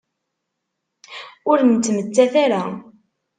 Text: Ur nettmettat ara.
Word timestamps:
Ur 1.49 1.59
nettmettat 1.63 2.33
ara. 2.43 2.63